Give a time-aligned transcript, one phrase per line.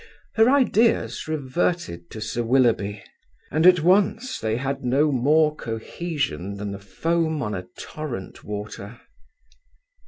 [0.33, 3.03] Her ideas reverted to Sir Willoughby,
[3.51, 8.99] and at once they had no more cohesion than the foam on a torrent water.